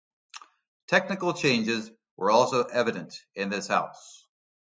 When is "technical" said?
0.87-1.31